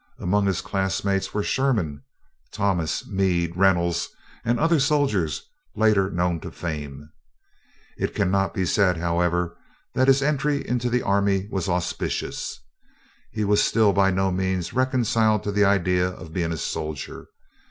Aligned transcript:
Among 0.17 0.47
his 0.47 0.61
classmates 0.61 1.31
were 1.31 1.43
Sherman, 1.43 2.01
Thomas, 2.51 3.05
Meade, 3.05 3.55
Reynolds, 3.55 4.09
and 4.43 4.59
other 4.59 4.79
soldiers 4.79 5.43
later 5.75 6.09
known 6.09 6.39
to 6.39 6.49
fame. 6.49 7.11
It 7.99 8.15
cannot 8.15 8.51
be 8.55 8.65
said, 8.65 8.97
however, 8.97 9.55
that 9.93 10.07
his 10.07 10.23
entry 10.23 10.67
into 10.67 10.89
the 10.89 11.03
army 11.03 11.47
was 11.51 11.69
auspicious. 11.69 12.59
He 13.29 13.43
was 13.43 13.63
still 13.63 13.93
by 13.93 14.09
no 14.09 14.31
means 14.31 14.73
reconciled 14.73 15.43
to 15.43 15.51
the 15.51 15.65
idea 15.65 16.07
of 16.07 16.33
being 16.33 16.51
a 16.51 16.57
soldier. 16.57 17.27